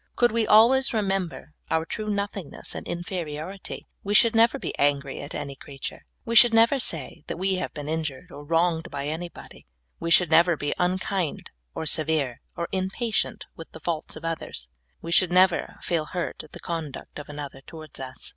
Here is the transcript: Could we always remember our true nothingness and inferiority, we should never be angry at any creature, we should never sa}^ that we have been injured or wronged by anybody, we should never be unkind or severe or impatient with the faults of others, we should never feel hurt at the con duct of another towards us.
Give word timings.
Could 0.15 0.31
we 0.31 0.47
always 0.47 0.95
remember 0.95 1.53
our 1.69 1.85
true 1.85 2.09
nothingness 2.09 2.73
and 2.73 2.87
inferiority, 2.87 3.85
we 4.03 4.15
should 4.15 4.33
never 4.35 4.57
be 4.57 4.75
angry 4.79 5.21
at 5.21 5.35
any 5.35 5.55
creature, 5.55 6.07
we 6.25 6.33
should 6.35 6.55
never 6.55 6.77
sa}^ 6.77 7.23
that 7.27 7.37
we 7.37 7.57
have 7.57 7.71
been 7.75 7.87
injured 7.87 8.31
or 8.31 8.43
wronged 8.43 8.89
by 8.89 9.05
anybody, 9.07 9.67
we 9.99 10.09
should 10.09 10.31
never 10.31 10.57
be 10.57 10.73
unkind 10.79 11.51
or 11.75 11.85
severe 11.85 12.41
or 12.57 12.67
impatient 12.71 13.45
with 13.55 13.71
the 13.73 13.79
faults 13.79 14.15
of 14.15 14.25
others, 14.25 14.69
we 15.03 15.11
should 15.11 15.31
never 15.31 15.75
feel 15.83 16.05
hurt 16.05 16.43
at 16.45 16.53
the 16.53 16.59
con 16.59 16.89
duct 16.89 17.19
of 17.19 17.29
another 17.29 17.61
towards 17.61 17.99
us. 17.99 18.29